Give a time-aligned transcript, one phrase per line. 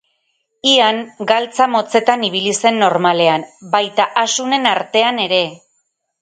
[0.69, 1.01] Ian
[1.31, 3.45] galtza motzetan ibiltzen zen normalean,
[3.77, 5.43] baita asunen artean ere.